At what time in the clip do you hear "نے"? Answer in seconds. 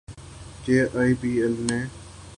1.67-1.79